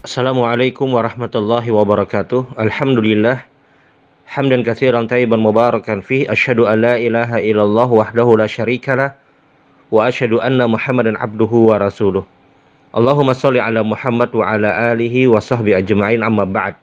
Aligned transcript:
Assalamualaikum 0.00 0.96
warahmatullahi 0.96 1.68
wabarakatuh. 1.68 2.56
Alhamdulillah. 2.56 3.44
Hamdan 4.32 4.64
katsiran 4.64 5.04
tayyiban 5.04 5.44
mubarakan 5.44 6.00
fi 6.00 6.24
asyhadu 6.24 6.64
an 6.64 6.80
la 6.80 6.96
ilaha 6.96 7.36
illallah 7.36 7.84
wahdahu 7.84 8.40
la 8.40 8.48
syarikalah 8.48 9.12
wa 9.92 10.08
asyhadu 10.08 10.40
anna 10.40 10.64
Muhammadan 10.64 11.20
abduhu 11.20 11.68
wa 11.68 11.76
rasuluh. 11.76 12.24
Allahumma 12.96 13.36
sholli 13.36 13.60
ala 13.60 13.84
Muhammad 13.84 14.32
wa 14.32 14.48
ala 14.48 14.72
alihi 14.96 15.28
wa 15.28 15.36
sahbi 15.36 15.76
ajma'in 15.76 16.24
amma 16.24 16.48
ba'd. 16.48 16.80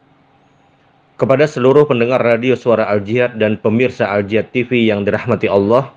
Kepada 1.17 1.49
seluruh 1.49 1.89
pendengar 1.89 2.21
radio 2.21 2.53
Suara 2.53 2.85
Al-Jihad 2.85 3.41
dan 3.41 3.57
pemirsa 3.57 4.13
Al-Jihad 4.13 4.53
TV 4.53 4.93
yang 4.93 5.01
dirahmati 5.01 5.49
Allah 5.49 5.89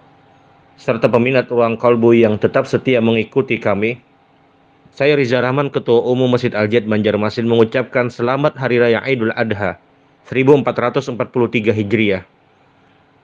serta 0.81 1.05
peminat 1.05 1.53
ruang 1.53 1.77
kalbu 1.77 2.17
yang 2.17 2.41
tetap 2.41 2.65
setia 2.65 3.05
mengikuti 3.05 3.61
kami, 3.61 4.01
saya 4.91 5.15
Riza 5.15 5.39
Rahman, 5.39 5.71
Ketua 5.71 6.03
Umum 6.03 6.27
Masjid 6.35 6.51
Al-Jihad 6.51 6.91
Banjarmasin 6.91 7.47
mengucapkan 7.47 8.11
selamat 8.11 8.59
Hari 8.59 8.83
Raya 8.83 9.01
Idul 9.07 9.31
Adha 9.39 9.79
1443 10.27 11.71
Hijriah. 11.71 12.27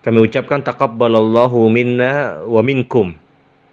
Kami 0.06 0.18
ucapkan 0.22 0.62
takabbalallahu 0.62 1.66
minna 1.66 2.38
wa 2.46 2.62
minkum. 2.62 3.18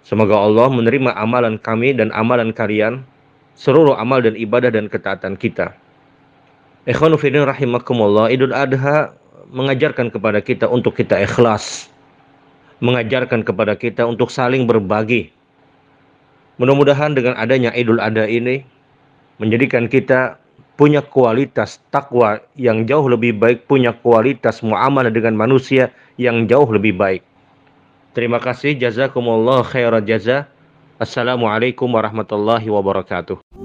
Semoga 0.02 0.36
Allah 0.36 0.66
menerima 0.74 1.14
amalan 1.14 1.54
kami 1.56 1.94
dan 1.94 2.10
amalan 2.10 2.50
kalian, 2.50 3.06
seluruh 3.54 3.94
amal 3.94 4.18
dan 4.18 4.34
ibadah 4.34 4.74
dan 4.74 4.90
ketaatan 4.90 5.38
kita. 5.38 5.72
Ikhwanu 6.84 7.16
rahimakumullah, 7.22 8.28
Idul 8.28 8.52
Adha 8.52 9.14
mengajarkan 9.54 10.10
kepada 10.10 10.42
kita 10.42 10.66
untuk 10.66 10.98
kita 10.98 11.16
ikhlas. 11.22 11.88
Mengajarkan 12.82 13.46
kepada 13.46 13.78
kita 13.78 14.04
untuk 14.04 14.28
saling 14.28 14.66
berbagi, 14.66 15.30
Mudah-mudahan 16.54 17.18
dengan 17.18 17.34
adanya 17.34 17.74
Idul 17.74 17.98
Adha 17.98 18.30
ini 18.30 18.62
menjadikan 19.42 19.90
kita 19.90 20.38
punya 20.78 21.02
kualitas 21.02 21.82
takwa 21.90 22.38
yang 22.54 22.86
jauh 22.86 23.06
lebih 23.10 23.34
baik, 23.34 23.66
punya 23.66 23.94
kualitas 23.94 24.62
muamalah 24.62 25.10
dengan 25.10 25.34
manusia 25.34 25.90
yang 26.18 26.46
jauh 26.46 26.66
lebih 26.70 26.94
baik. 26.94 27.22
Terima 28.14 28.38
kasih 28.38 28.78
jazakumullah 28.78 29.66
khairan 29.66 30.06
jaza. 30.06 30.46
Assalamualaikum 31.02 31.90
warahmatullahi 31.90 32.70
wabarakatuh. 32.70 33.63